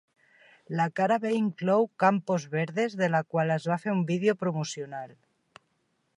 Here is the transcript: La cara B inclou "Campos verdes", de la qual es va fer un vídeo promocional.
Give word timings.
La 0.79 0.85
cara 0.99 1.17
B 1.25 1.33
inclou 1.39 1.85
"Campos 2.05 2.47
verdes", 2.55 2.97
de 3.03 3.11
la 3.17 3.23
qual 3.35 3.57
es 3.59 3.69
va 3.73 3.81
fer 3.87 3.95
un 4.01 4.05
vídeo 4.13 4.39
promocional. 4.43 5.15